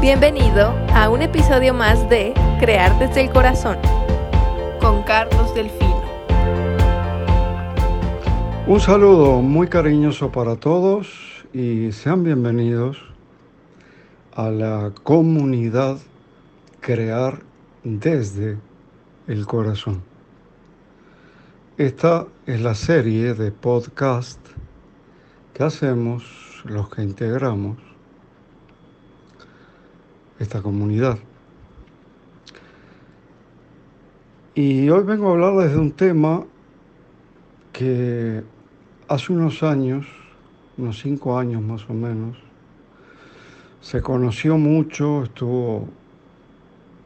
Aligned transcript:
Bienvenido 0.00 0.68
a 0.94 1.08
un 1.10 1.22
episodio 1.22 1.74
más 1.74 2.08
de 2.08 2.32
Crear 2.60 2.96
desde 3.00 3.22
el 3.22 3.30
Corazón 3.30 3.78
con 4.80 5.02
Carlos 5.02 5.52
Delfino. 5.56 6.04
Un 8.68 8.78
saludo 8.78 9.42
muy 9.42 9.66
cariñoso 9.66 10.30
para 10.30 10.54
todos 10.54 11.44
y 11.52 11.90
sean 11.90 12.22
bienvenidos 12.22 12.96
a 14.36 14.50
la 14.50 14.92
comunidad 15.02 15.98
Crear 16.78 17.40
desde 17.82 18.56
el 19.26 19.46
Corazón. 19.46 20.04
Esta 21.76 22.28
es 22.46 22.60
la 22.60 22.76
serie 22.76 23.34
de 23.34 23.50
podcast 23.50 24.38
que 25.54 25.64
hacemos 25.64 26.22
los 26.66 26.88
que 26.88 27.02
integramos 27.02 27.87
esta 30.38 30.62
comunidad. 30.62 31.18
Y 34.54 34.88
hoy 34.90 35.04
vengo 35.04 35.28
a 35.28 35.32
hablar 35.32 35.56
desde 35.56 35.78
un 35.78 35.92
tema 35.92 36.44
que 37.72 38.42
hace 39.06 39.32
unos 39.32 39.62
años, 39.62 40.06
unos 40.76 40.98
cinco 41.00 41.38
años 41.38 41.62
más 41.62 41.88
o 41.88 41.94
menos, 41.94 42.36
se 43.80 44.02
conoció 44.02 44.58
mucho, 44.58 45.22
estuvo 45.22 45.88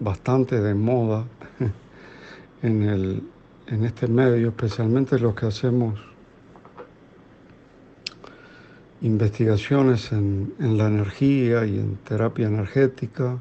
bastante 0.01 0.61
de 0.61 0.75
moda 0.75 1.25
en, 2.63 2.83
el, 2.83 3.23
en 3.67 3.85
este 3.85 4.09
medio, 4.09 4.49
especialmente 4.49 5.19
los 5.19 5.35
que 5.35 5.47
hacemos 5.47 6.12
investigaciones 9.03 10.13
en, 10.13 10.55
la 10.59 10.87
energía 10.87 11.67
y 11.67 11.79
en 11.79 11.97
terapia 11.97 12.47
energética 12.47 13.37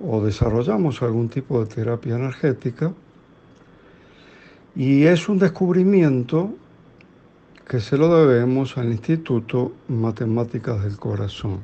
o 0.00 0.24
desarrollamos 0.24 1.02
algún 1.02 1.28
tipo 1.28 1.62
de 1.62 1.74
terapia 1.74 2.16
energética 2.16 2.92
y 4.74 5.04
es 5.04 5.28
un 5.28 5.38
descubrimiento 5.38 6.54
que 7.68 7.78
se 7.78 7.96
lo 7.98 8.26
debemos 8.26 8.76
al 8.78 8.90
Instituto 8.90 9.72
Matemáticas 9.88 10.82
del 10.82 10.96
Corazón. 10.96 11.60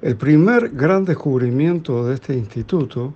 El 0.00 0.16
primer 0.16 0.70
gran 0.70 1.04
descubrimiento 1.04 2.06
de 2.06 2.14
este 2.14 2.34
instituto 2.34 3.12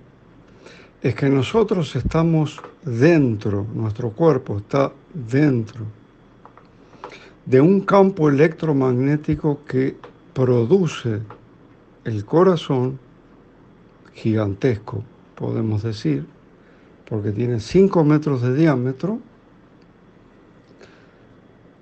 es 1.01 1.15
que 1.15 1.29
nosotros 1.29 1.95
estamos 1.95 2.61
dentro, 2.83 3.65
nuestro 3.73 4.11
cuerpo 4.11 4.57
está 4.57 4.91
dentro 5.13 6.02
de 7.45 7.61
un 7.61 7.81
campo 7.81 8.29
electromagnético 8.29 9.59
que 9.65 9.97
produce 10.33 11.21
el 12.05 12.25
corazón 12.25 12.99
gigantesco, 14.13 15.03
podemos 15.35 15.83
decir, 15.83 16.25
porque 17.07 17.31
tiene 17.31 17.59
5 17.59 18.03
metros 18.03 18.41
de 18.41 18.53
diámetro, 18.55 19.19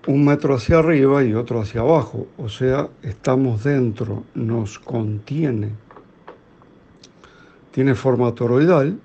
un 0.08 0.26
metro 0.26 0.56
hacia 0.56 0.80
arriba 0.80 1.24
y 1.24 1.34
otro 1.34 1.62
hacia 1.62 1.82
abajo, 1.82 2.28
o 2.38 2.50
sea, 2.50 2.90
estamos 3.04 3.64
dentro, 3.64 4.24
nos 4.34 4.80
contiene. 4.80 5.70
Tiene 7.72 7.94
forma 7.94 8.34
toroidal, 8.34 9.00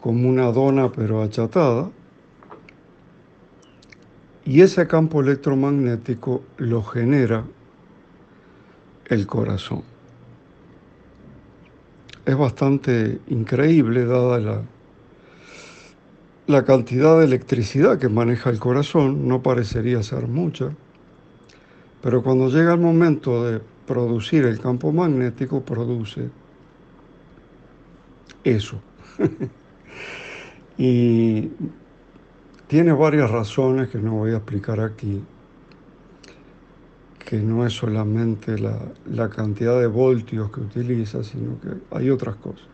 como 0.00 0.28
una 0.28 0.50
dona 0.50 0.90
pero 0.90 1.22
achatada, 1.22 1.90
y 4.50 4.62
ese 4.62 4.88
campo 4.88 5.20
electromagnético 5.20 6.42
lo 6.56 6.82
genera 6.82 7.44
el 9.06 9.24
corazón. 9.24 9.84
Es 12.26 12.36
bastante 12.36 13.20
increíble 13.28 14.04
dada 14.06 14.40
la, 14.40 14.62
la 16.48 16.64
cantidad 16.64 17.16
de 17.20 17.26
electricidad 17.26 18.00
que 18.00 18.08
maneja 18.08 18.50
el 18.50 18.58
corazón, 18.58 19.28
no 19.28 19.40
parecería 19.40 20.02
ser 20.02 20.26
mucha, 20.26 20.72
pero 22.02 22.20
cuando 22.24 22.48
llega 22.48 22.72
el 22.72 22.80
momento 22.80 23.44
de 23.44 23.60
producir 23.86 24.46
el 24.46 24.58
campo 24.58 24.90
magnético, 24.90 25.64
produce 25.64 26.28
eso. 28.42 28.80
y 30.76 31.50
tiene 32.70 32.92
varias 32.92 33.28
razones 33.28 33.88
que 33.88 33.98
no 33.98 34.12
voy 34.12 34.30
a 34.30 34.36
explicar 34.36 34.78
aquí, 34.78 35.20
que 37.18 37.40
no 37.40 37.66
es 37.66 37.72
solamente 37.72 38.56
la, 38.56 39.28
cantidad 39.28 39.80
de 39.80 39.88
voltios 39.88 40.52
que 40.52 40.60
utiliza, 40.60 41.24
sino 41.24 41.58
que 41.60 41.70
hay 41.90 42.10
otras 42.10 42.36
cosas. 42.36 42.68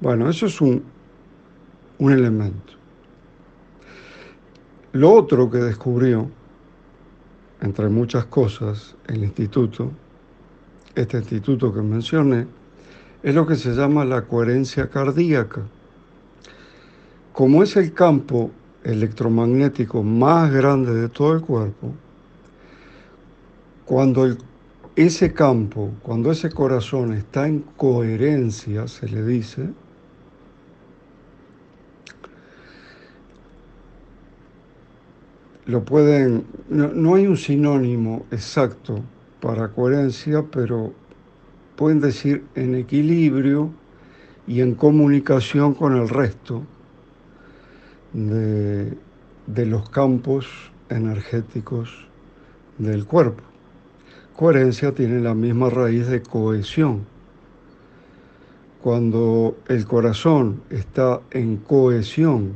Bueno, 0.00 0.28
eso 0.28 0.46
es 0.46 0.60
un, 0.60 0.82
un 1.98 2.12
elemento. 2.12 2.72
Lo 4.90 5.12
otro 5.12 5.48
que 5.48 5.58
descubrió, 5.58 6.28
entre 7.60 7.88
muchas 7.88 8.24
cosas, 8.24 8.96
el 9.06 9.22
instituto, 9.22 9.92
este 10.96 11.18
instituto 11.18 11.72
que 11.72 11.80
mencioné, 11.80 12.48
es 13.22 13.32
lo 13.36 13.46
que 13.46 13.54
se 13.54 13.72
llama 13.72 14.04
la 14.04 14.22
coherencia 14.22 14.90
cardíaca 14.90 15.62
como 17.36 17.62
es 17.62 17.76
el 17.76 17.92
campo 17.92 18.50
electromagnético 18.82 20.02
más 20.02 20.50
grande 20.50 20.94
de 20.94 21.10
todo 21.10 21.34
el 21.34 21.42
cuerpo, 21.42 21.92
cuando 23.84 24.34
ese 24.96 25.34
campo, 25.34 25.92
cuando 26.02 26.32
ese 26.32 26.50
corazón 26.50 27.12
está 27.12 27.46
en 27.46 27.60
coherencia, 27.76 28.88
se 28.88 29.06
le 29.10 29.22
dice, 29.22 29.68
lo 35.66 35.84
pueden, 35.84 36.46
no 36.70 37.16
hay 37.16 37.26
un 37.26 37.36
sinónimo 37.36 38.24
exacto 38.30 39.02
para 39.42 39.68
coherencia, 39.68 40.42
pero 40.50 40.94
pueden 41.76 42.00
decir 42.00 42.46
en 42.54 42.76
equilibrio 42.76 43.72
y 44.46 44.62
en 44.62 44.74
comunicación 44.74 45.74
con 45.74 45.94
el 45.98 46.08
resto 46.08 46.62
de, 48.12 48.96
los 49.66 49.88
campos 49.90 50.46
energéticos 50.88 52.06
del 52.78 53.06
cuerpo. 53.06 53.42
Coherencia 54.34 54.92
tiene 54.92 55.20
la 55.20 55.34
misma 55.34 55.70
raíz 55.70 56.06
de 56.08 56.22
cohesión. 56.22 57.06
Cuando 58.82 59.56
el 59.68 59.86
corazón 59.86 60.62
está 60.70 61.20
en 61.30 61.56
cohesión 61.56 62.54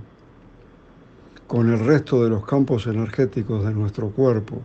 con 1.47 1.73
el 1.73 1.81
resto 1.81 2.23
de 2.23 2.31
los 2.31 2.47
campos 2.47 2.87
energéticos 2.87 3.65
de 3.65 3.73
nuestro 3.73 4.11
cuerpo 4.11 4.63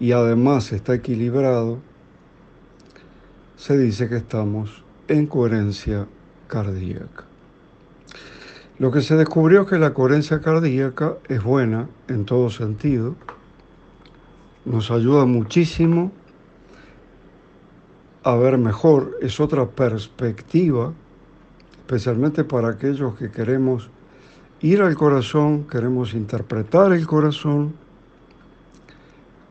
y 0.00 0.12
además 0.12 0.72
está 0.72 0.94
equilibrado, 0.94 1.78
se 3.56 3.78
dice 3.78 4.08
que 4.08 4.16
estamos 4.16 4.82
en 5.06 5.26
coherencia 5.26 6.08
cardíaca. 6.48 7.31
Lo 8.82 8.90
que 8.90 9.00
se 9.00 9.14
descubrió 9.14 9.62
es 9.62 9.68
que 9.68 9.78
la 9.78 9.94
coherencia 9.94 10.40
cardíaca 10.40 11.14
es 11.28 11.40
buena 11.40 11.88
en 12.08 12.24
todo 12.24 12.50
sentido, 12.50 13.14
nos 14.64 14.90
ayuda 14.90 15.24
muchísimo 15.24 16.10
a 18.24 18.34
ver 18.34 18.58
mejor, 18.58 19.16
es 19.22 19.38
otra 19.38 19.66
perspectiva, 19.66 20.92
especialmente 21.78 22.42
para 22.42 22.70
aquellos 22.70 23.14
que 23.14 23.30
queremos 23.30 23.88
ir 24.62 24.82
al 24.82 24.96
corazón, 24.96 25.62
queremos 25.68 26.12
interpretar 26.12 26.92
el 26.92 27.06
corazón. 27.06 27.74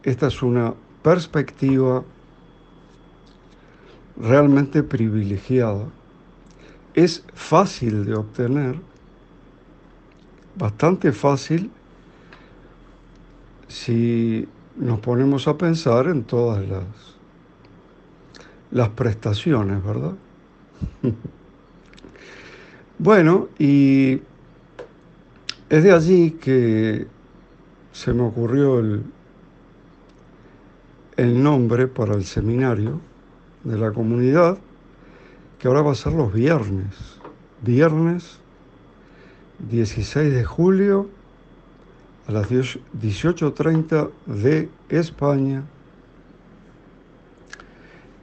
Esta 0.04 0.28
es 0.28 0.44
una 0.44 0.74
perspectiva 1.04 2.04
realmente 4.18 4.84
privilegiada. 4.84 5.86
Es 6.94 7.24
fácil 7.34 8.04
de 8.04 8.16
obtener 8.16 8.91
bastante 10.56 11.12
fácil 11.12 11.72
si 13.68 14.48
nos 14.76 15.00
ponemos 15.00 15.48
a 15.48 15.58
pensar 15.58 16.08
en 16.08 16.24
todas 16.24 16.68
las, 16.68 16.84
las 18.72 18.90
prestaciones, 18.90 19.84
¿verdad? 19.84 20.14
bueno, 23.00 23.48
y 23.58 24.22
es 25.70 25.84
de 25.84 25.92
allí 25.92 26.32
que 26.32 27.08
se 27.94 28.14
me 28.14 28.24
ocurrió 28.24 28.80
el, 28.80 29.04
el 31.16 31.42
nombre 31.42 31.88
para 31.88 32.14
el 32.16 32.26
seminario 32.26 33.00
de 33.64 33.78
la 33.78 33.92
comunidad, 33.92 34.58
que 35.60 35.68
ahora 35.68 35.82
va 35.82 35.92
a 35.92 35.96
ser 35.96 36.14
los 36.14 36.34
viernes, 36.34 37.20
viernes 37.62 38.41
16 39.70 40.34
de 40.34 40.44
julio 40.44 41.10
a 42.28 42.32
las 42.32 42.50
18.30 42.50 44.10
de 44.26 44.70
España, 44.90 45.64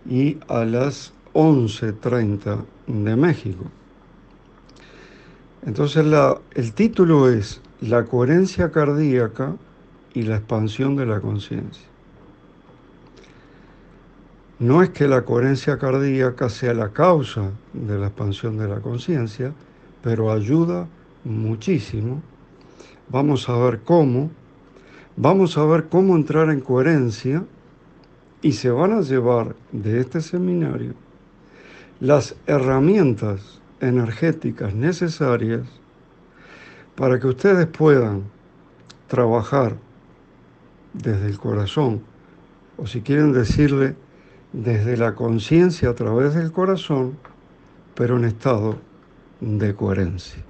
y 0.08 0.38
a 0.48 0.64
las 0.64 1.12
11.30 1.34 2.64
de 2.86 3.16
México. 3.16 3.64
Entonces 5.66 6.04
el 6.54 6.72
título 6.72 7.28
es 7.28 7.60
La 7.80 8.04
coherencia 8.04 8.70
cardíaca 8.70 9.54
y 10.14 10.22
la 10.22 10.36
expansión 10.36 10.96
de 10.96 11.06
la 11.06 11.20
conciencia. 11.20 11.86
No 14.58 14.82
es 14.82 14.90
que 14.90 15.06
la 15.06 15.22
coherencia 15.22 15.78
cardíaca 15.78 16.48
sea 16.48 16.74
la 16.74 16.88
causa 16.88 17.50
de 17.72 17.98
la 17.98 18.06
expansión 18.06 18.56
de 18.56 18.66
la 18.66 18.80
conciencia, 18.80 19.52
pero 20.02 20.32
ayuda 20.32 20.88
muchísimo. 21.28 22.22
Vamos 23.08 23.48
a 23.48 23.56
ver 23.58 23.80
cómo. 23.80 24.30
Vamos 25.16 25.58
a 25.58 25.64
ver 25.64 25.88
cómo 25.88 26.16
entrar 26.16 26.50
en 26.50 26.60
coherencia 26.60 27.44
y 28.40 28.52
se 28.52 28.70
van 28.70 28.92
a 28.92 29.00
llevar 29.00 29.56
de 29.72 30.00
este 30.00 30.20
seminario 30.20 30.94
las 32.00 32.36
herramientas 32.46 33.60
energéticas 33.80 34.74
necesarias 34.74 35.66
para 36.94 37.18
que 37.18 37.26
ustedes 37.26 37.66
puedan 37.66 38.24
trabajar 39.08 39.76
desde 40.92 41.26
el 41.26 41.38
corazón, 41.38 42.02
o 42.76 42.86
si 42.86 43.00
quieren 43.00 43.32
decirle, 43.32 43.96
desde 44.52 44.96
la 44.96 45.14
conciencia 45.14 45.90
a 45.90 45.94
través 45.94 46.34
del 46.34 46.52
corazón, 46.52 47.18
pero 47.94 48.16
en 48.16 48.24
estado 48.24 48.78
de 49.40 49.74
coherencia. 49.74 50.47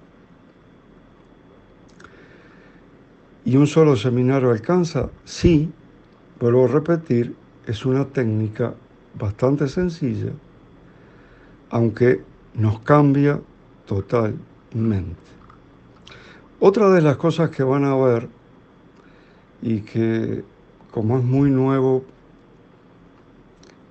¿Y 3.49 3.57
un 3.57 3.67
solo 3.67 3.97
seminario 3.97 4.51
alcanza? 4.51 5.09
Sí, 5.25 5.73
vuelvo 6.39 6.67
a 6.67 6.69
repetir, 6.69 7.35
es 7.67 7.87
una 7.87 8.05
técnica 8.05 8.75
bastante 9.19 9.69
sencilla, 9.69 10.33
aunque 11.71 12.23
nos 12.53 12.81
cambia 12.81 13.41
totalmente. 13.87 15.17
Otra 16.61 16.91
de 16.91 17.01
las 17.01 17.17
cosas 17.17 17.49
que 17.49 17.63
van 17.63 17.85
a 17.85 17.97
ver 17.97 18.29
y 19.63 19.81
que 19.81 20.45
como 20.91 21.17
es 21.17 21.25
muy 21.25 21.51
nuevo 21.51 22.05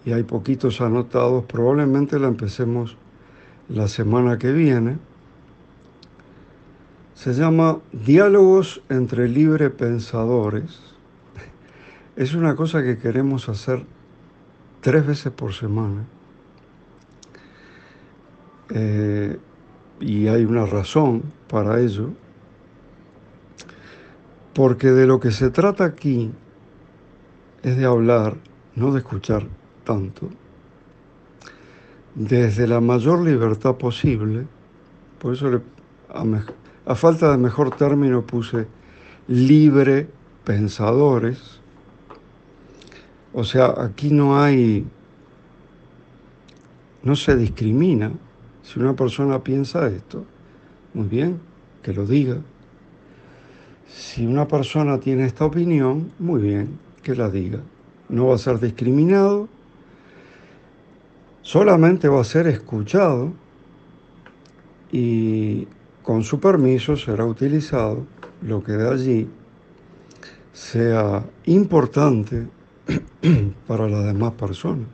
y 0.06 0.12
hay 0.12 0.22
poquitos 0.22 0.82
anotados, 0.82 1.46
probablemente 1.46 2.20
la 2.20 2.28
empecemos 2.28 2.96
la 3.70 3.88
semana 3.88 4.38
que 4.38 4.52
viene. 4.52 5.00
Se 7.18 7.34
llama 7.34 7.80
Diálogos 7.92 8.84
entre 8.90 9.28
libre 9.28 9.72
pensadores. 9.72 10.80
Es 12.16 12.36
una 12.36 12.56
cosa 12.56 12.84
que 12.84 13.00
queremos 13.00 13.50
hacer 13.50 13.84
tres 14.82 15.08
veces 15.08 15.32
por 15.32 15.52
semana. 15.52 16.06
Eh, 18.70 19.36
y 20.00 20.28
hay 20.28 20.46
una 20.46 20.68
razón 20.68 21.24
para 21.50 21.80
ello, 21.80 22.12
porque 24.54 24.92
de 24.92 25.08
lo 25.08 25.20
que 25.20 25.32
se 25.32 25.50
trata 25.50 25.86
aquí 25.86 26.32
es 27.64 27.78
de 27.78 27.86
hablar, 27.86 28.36
no 28.76 28.94
de 28.94 29.00
escuchar 29.00 29.48
tanto, 29.86 30.30
desde 32.14 32.68
la 32.68 32.80
mayor 32.80 33.24
libertad 33.24 33.76
posible, 33.76 34.46
por 35.18 35.34
eso 35.34 35.64
a, 36.10 36.24
a 36.88 36.96
falta 36.96 37.32
de 37.32 37.38
mejor 37.38 37.76
término 37.76 38.22
puse 38.26 38.66
libre 39.28 40.08
pensadores, 40.46 41.60
o 43.34 43.44
sea, 43.44 43.74
aquí 43.78 44.10
no 44.10 44.42
hay, 44.42 44.88
no 47.04 47.16
se 47.18 47.36
discrimina, 47.36 48.12
si 48.64 48.80
una 48.80 48.96
persona 48.96 49.44
piensa 49.44 49.88
esto, 49.88 50.24
muy 50.94 51.08
bien, 51.08 51.42
que 51.84 51.92
lo 51.92 52.06
diga. 52.06 52.38
Si 53.90 54.26
una 54.26 54.48
persona 54.48 54.98
tiene 54.98 55.26
esta 55.26 55.46
opinión, 55.46 56.14
muy 56.20 56.42
bien, 56.42 56.80
que 57.04 57.16
la 57.16 57.30
diga. 57.30 57.60
No 58.08 58.28
va 58.28 58.36
a 58.36 58.38
ser 58.38 58.60
discriminado, 58.60 59.50
solamente 61.42 62.08
va 62.08 62.22
a 62.22 62.24
ser 62.24 62.48
escuchado 62.48 63.34
y 64.92 65.68
con 66.08 66.24
su 66.24 66.40
permiso 66.40 66.96
será 66.96 67.26
utilizado 67.26 68.08
lo 68.42 68.64
que 68.64 68.72
de 68.72 68.90
allí 68.90 69.30
sea 70.54 71.22
importante 71.44 72.48
para 73.68 73.90
las 73.90 74.06
demás 74.06 74.32
personas 74.32 74.88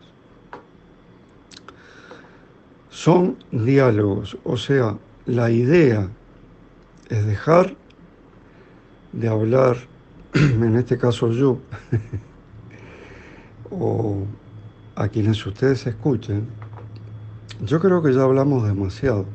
son 2.90 3.38
diálogos, 3.52 4.40
o 4.44 4.58
sea, 4.58 4.98
la 5.28 5.52
idea 5.52 6.10
es 7.10 7.26
dejar 7.28 7.76
de 9.12 9.28
hablar, 9.28 9.78
en 10.34 10.76
este 10.78 10.98
caso 10.98 11.32
yo, 11.32 11.60
o 13.70 14.24
a 14.96 15.08
quienes 15.10 15.46
ustedes 15.46 15.86
escuchen, 15.86 16.48
yo 17.64 17.80
creo 17.80 18.02
que 18.02 18.14
ya 18.14 18.24
hablamos 18.24 18.66
demasiado. 18.66 19.26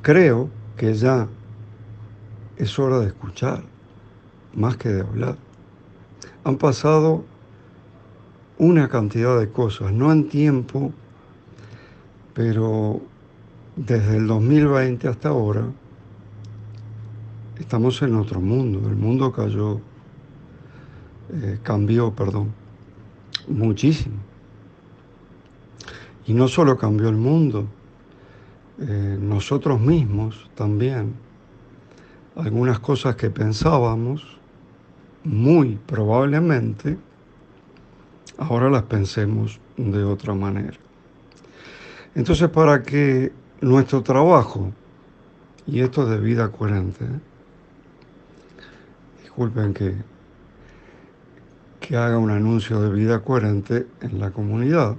Creo 0.00 0.48
que 0.80 0.94
ya 0.94 1.28
es 2.56 2.78
hora 2.78 3.00
de 3.00 3.08
escuchar, 3.08 3.62
más 4.54 4.78
que 4.78 4.88
de 4.88 5.02
hablar. 5.02 5.36
Han 6.44 6.56
pasado 6.56 7.22
una 8.56 8.88
cantidad 8.88 9.38
de 9.38 9.50
cosas, 9.50 9.92
no 9.92 10.10
en 10.10 10.30
tiempo 10.30 10.90
pero 12.32 13.02
desde 13.76 14.16
el 14.16 14.26
2020 14.26 15.06
hasta 15.06 15.28
ahora 15.28 15.66
estamos 17.58 18.00
en 18.00 18.14
otro 18.14 18.40
mundo. 18.40 18.88
El 18.88 18.96
mundo 18.96 19.32
cayó, 19.32 19.82
eh, 21.30 21.58
cambió, 21.62 22.10
perdón, 22.14 22.54
muchísimo. 23.48 24.16
Y 26.26 26.32
no 26.32 26.48
solo 26.48 26.78
cambió 26.78 27.10
el 27.10 27.16
mundo, 27.16 27.66
eh, 28.80 29.18
nosotros 29.20 29.78
mismos 29.78 30.50
también. 30.54 31.14
Algunas 32.34 32.78
cosas 32.78 33.16
que 33.16 33.28
pensábamos, 33.28 34.38
muy 35.22 35.78
probablemente, 35.86 36.96
ahora 38.38 38.70
las 38.70 38.84
pensemos 38.84 39.60
de 39.76 40.02
otra 40.02 40.32
manera. 40.32 40.78
Entonces, 42.14 42.48
para 42.48 42.82
que 42.82 43.32
nuestro 43.60 44.02
trabajo, 44.02 44.72
y 45.66 45.80
esto 45.80 46.04
es 46.04 46.10
de 46.10 46.18
vida 46.18 46.50
coherente, 46.50 47.04
¿eh? 47.04 47.20
disculpen 49.22 49.74
que, 49.74 49.94
que 51.80 51.96
haga 51.96 52.16
un 52.16 52.30
anuncio 52.30 52.80
de 52.80 52.90
vida 52.90 53.20
coherente 53.20 53.86
en 54.00 54.18
la 54.18 54.30
comunidad, 54.30 54.96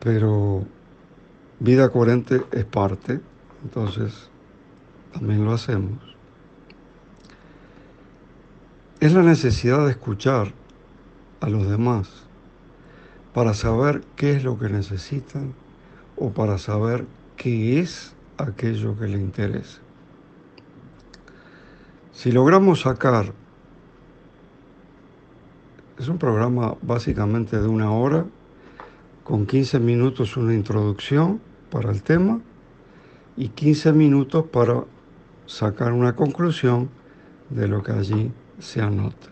pero 0.00 0.66
vida 1.60 1.88
coherente 1.90 2.42
es 2.52 2.64
parte, 2.64 3.20
entonces 3.62 4.30
también 5.12 5.44
lo 5.44 5.52
hacemos. 5.52 5.98
Es 9.00 9.12
la 9.12 9.22
necesidad 9.22 9.84
de 9.84 9.92
escuchar 9.92 10.52
a 11.40 11.48
los 11.48 11.68
demás 11.68 12.08
para 13.32 13.54
saber 13.54 14.02
qué 14.16 14.32
es 14.32 14.44
lo 14.44 14.58
que 14.58 14.68
necesitan 14.68 15.54
o 16.16 16.30
para 16.30 16.58
saber 16.58 17.06
qué 17.36 17.80
es 17.80 18.14
aquello 18.38 18.96
que 18.98 19.06
le 19.06 19.18
interesa. 19.18 19.80
Si 22.12 22.32
logramos 22.32 22.80
sacar, 22.80 23.32
es 25.98 26.08
un 26.08 26.18
programa 26.18 26.76
básicamente 26.82 27.60
de 27.60 27.68
una 27.68 27.92
hora, 27.92 28.24
con 29.22 29.46
15 29.46 29.78
minutos 29.78 30.36
una 30.36 30.54
introducción 30.54 31.40
para 31.70 31.90
el 31.90 32.02
tema 32.02 32.40
y 33.36 33.48
15 33.48 33.92
minutos 33.92 34.44
para 34.46 34.84
sacar 35.46 35.92
una 35.92 36.14
conclusión 36.14 36.90
de 37.50 37.68
lo 37.68 37.82
que 37.82 37.92
allí 37.92 38.32
se 38.58 38.82
anota. 38.82 39.28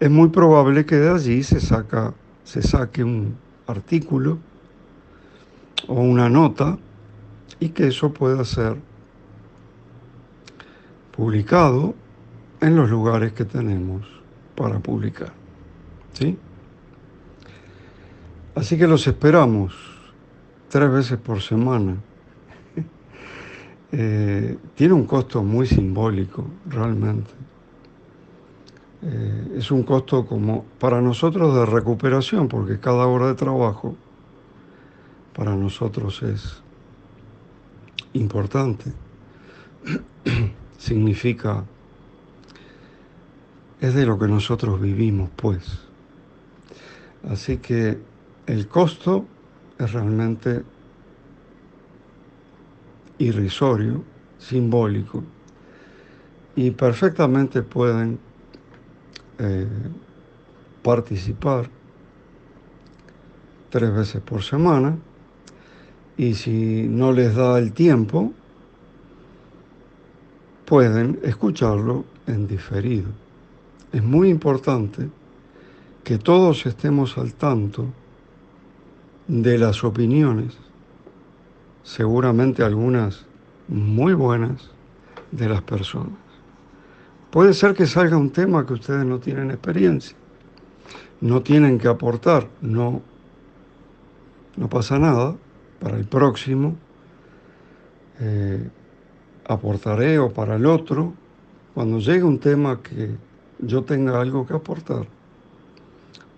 Es 0.00 0.10
muy 0.10 0.28
probable 0.28 0.84
que 0.84 0.96
de 0.96 1.10
allí 1.10 1.42
se 1.42 1.60
saca 1.60 2.14
se 2.46 2.62
saque 2.62 3.02
un 3.02 3.36
artículo 3.66 4.38
o 5.88 5.94
una 5.94 6.28
nota 6.28 6.78
y 7.58 7.70
que 7.70 7.88
eso 7.88 8.12
pueda 8.12 8.44
ser 8.44 8.76
publicado 11.10 11.94
en 12.60 12.76
los 12.76 12.88
lugares 12.88 13.32
que 13.32 13.44
tenemos 13.44 14.06
para 14.54 14.78
publicar. 14.78 15.32
¿Sí? 16.12 16.38
Así 18.54 18.78
que 18.78 18.86
los 18.86 19.06
esperamos 19.06 19.95
tres 20.76 20.92
veces 20.92 21.18
por 21.18 21.40
semana. 21.40 21.96
Eh, 23.92 24.58
tiene 24.74 24.94
un 24.94 25.06
costo 25.06 25.42
muy 25.44 25.66
simbólico, 25.66 26.44
realmente. 26.66 27.30
eh, 29.02 29.54
es 29.56 29.70
un 29.70 29.84
costo 29.84 30.26
como 30.26 30.64
para 30.80 31.00
nosotros 31.00 31.54
de 31.54 31.64
recuperación, 31.64 32.48
porque 32.48 32.80
cada 32.80 33.06
hora 33.06 33.28
de 33.28 33.34
trabajo 33.34 33.96
para 35.34 35.54
nosotros 35.54 36.22
es 36.24 36.60
importante. 38.12 38.92
Significa, 40.78 41.64
es 43.80 43.94
de 43.94 44.04
lo 44.04 44.18
que 44.18 44.26
nosotros 44.26 44.78
vivimos, 44.80 45.30
pues. 45.36 45.78
Así 47.30 47.58
que 47.58 47.98
el 48.46 48.66
costo 48.68 49.26
es 49.78 49.92
realmente 49.92 50.62
irrisorio, 53.18 54.02
simbólico, 54.38 55.22
y 56.54 56.70
perfectamente 56.70 57.62
pueden 57.62 58.18
eh, 59.38 59.66
participar 60.82 61.68
tres 63.68 63.94
veces 63.94 64.22
por 64.22 64.42
semana 64.42 64.96
y 66.16 66.34
si 66.34 66.86
no 66.88 67.12
les 67.12 67.34
da 67.34 67.58
el 67.58 67.72
tiempo, 67.72 68.32
pueden 70.64 71.20
escucharlo 71.22 72.04
en 72.26 72.46
diferido. 72.46 73.08
Es 73.92 74.02
muy 74.02 74.30
importante 74.30 75.08
que 76.02 76.18
todos 76.18 76.64
estemos 76.64 77.18
al 77.18 77.34
tanto 77.34 77.86
de 79.28 79.58
las 79.58 79.82
opiniones, 79.84 80.56
seguramente 81.82 82.62
algunas 82.62 83.26
muy 83.68 84.14
buenas, 84.14 84.70
de 85.32 85.48
las 85.48 85.62
personas. 85.62 86.18
Puede 87.30 87.52
ser 87.52 87.74
que 87.74 87.86
salga 87.86 88.16
un 88.16 88.30
tema 88.30 88.64
que 88.64 88.74
ustedes 88.74 89.04
no 89.04 89.18
tienen 89.18 89.50
experiencia, 89.50 90.16
no 91.20 91.42
tienen 91.42 91.78
que 91.78 91.88
aportar, 91.88 92.48
no, 92.60 93.02
no 94.56 94.68
pasa 94.68 94.98
nada, 94.98 95.34
para 95.80 95.98
el 95.98 96.06
próximo 96.06 96.76
eh, 98.20 98.70
aportaré 99.46 100.18
o 100.18 100.32
para 100.32 100.56
el 100.56 100.66
otro, 100.66 101.12
cuando 101.74 101.98
llegue 101.98 102.22
un 102.22 102.38
tema 102.38 102.80
que 102.82 103.16
yo 103.58 103.84
tenga 103.84 104.20
algo 104.20 104.46
que 104.46 104.54
aportar, 104.54 105.06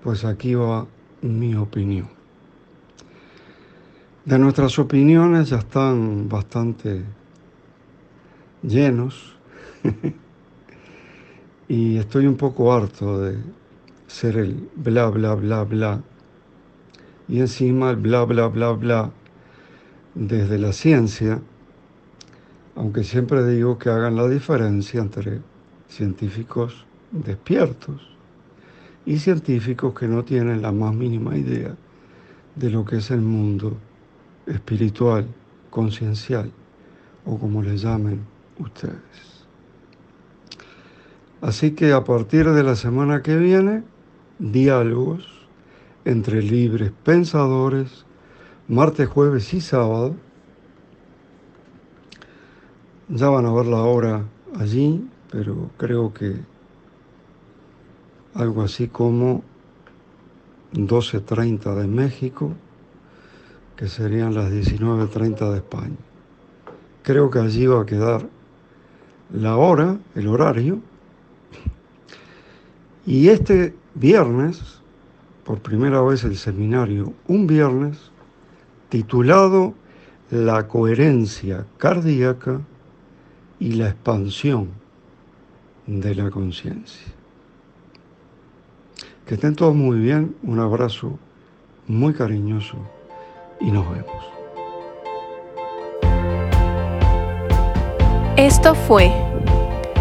pues 0.02 0.24
aquí 0.24 0.54
va 0.54 0.86
mi 1.22 1.54
opinión. 1.54 2.17
De 4.28 4.38
nuestras 4.38 4.78
opiniones 4.78 5.48
ya 5.48 5.56
están 5.56 6.28
bastante 6.28 7.02
llenos 8.62 9.34
y 11.68 11.96
estoy 11.96 12.26
un 12.26 12.36
poco 12.36 12.70
harto 12.74 13.22
de 13.22 13.38
ser 14.06 14.36
el 14.36 14.68
bla, 14.76 15.08
bla, 15.08 15.34
bla, 15.34 15.64
bla. 15.64 16.02
Y 17.26 17.40
encima 17.40 17.88
el 17.88 17.96
bla, 17.96 18.24
bla, 18.24 18.48
bla, 18.48 18.72
bla 18.72 19.10
desde 20.14 20.58
la 20.58 20.74
ciencia, 20.74 21.40
aunque 22.76 23.04
siempre 23.04 23.46
digo 23.46 23.78
que 23.78 23.88
hagan 23.88 24.14
la 24.14 24.28
diferencia 24.28 25.00
entre 25.00 25.40
científicos 25.88 26.84
despiertos 27.12 28.06
y 29.06 29.20
científicos 29.20 29.94
que 29.98 30.06
no 30.06 30.22
tienen 30.22 30.60
la 30.60 30.70
más 30.70 30.94
mínima 30.94 31.34
idea 31.34 31.74
de 32.56 32.68
lo 32.68 32.84
que 32.84 32.96
es 32.96 33.10
el 33.10 33.22
mundo 33.22 33.78
espiritual, 34.48 35.26
conciencial 35.70 36.50
o 37.24 37.38
como 37.38 37.62
le 37.62 37.76
llamen 37.76 38.24
ustedes. 38.58 39.44
Así 41.40 41.72
que 41.72 41.92
a 41.92 42.02
partir 42.02 42.50
de 42.50 42.62
la 42.64 42.74
semana 42.74 43.22
que 43.22 43.36
viene, 43.36 43.84
diálogos 44.38 45.38
entre 46.04 46.42
libres 46.42 46.92
pensadores, 47.04 48.06
martes, 48.66 49.08
jueves 49.08 49.52
y 49.54 49.60
sábado. 49.60 50.14
Ya 53.08 53.28
van 53.28 53.46
a 53.46 53.52
ver 53.52 53.66
la 53.66 53.82
hora 53.82 54.24
allí, 54.58 55.06
pero 55.30 55.70
creo 55.76 56.12
que 56.12 56.36
algo 58.34 58.62
así 58.62 58.88
como 58.88 59.42
12.30 60.72 61.74
de 61.74 61.86
México, 61.86 62.52
que 63.78 63.86
serían 63.86 64.34
las 64.34 64.50
19.30 64.50 65.52
de 65.52 65.58
España. 65.58 65.96
Creo 67.04 67.30
que 67.30 67.38
allí 67.38 67.64
va 67.64 67.82
a 67.82 67.86
quedar 67.86 68.28
la 69.32 69.56
hora, 69.56 69.96
el 70.16 70.26
horario. 70.26 70.80
Y 73.06 73.28
este 73.28 73.76
viernes, 73.94 74.80
por 75.44 75.60
primera 75.60 76.02
vez 76.02 76.24
el 76.24 76.36
seminario, 76.36 77.14
un 77.28 77.46
viernes, 77.46 78.10
titulado 78.88 79.74
La 80.32 80.66
coherencia 80.66 81.64
cardíaca 81.76 82.60
y 83.60 83.74
la 83.74 83.90
expansión 83.90 84.70
de 85.86 86.16
la 86.16 86.30
conciencia. 86.30 87.06
Que 89.24 89.34
estén 89.34 89.54
todos 89.54 89.76
muy 89.76 90.00
bien, 90.00 90.34
un 90.42 90.58
abrazo 90.58 91.16
muy 91.86 92.12
cariñoso 92.12 92.97
y 93.60 93.70
nos 93.70 93.88
vemos. 93.90 94.38
Esto 98.36 98.74
fue 98.74 99.10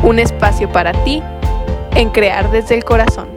un 0.03 0.19
espacio 0.19 0.71
para 0.71 0.91
ti 1.03 1.23
en 1.95 2.09
crear 2.09 2.51
desde 2.51 2.75
el 2.75 2.83
corazón. 2.83 3.36